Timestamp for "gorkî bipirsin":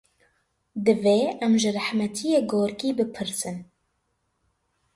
2.51-3.57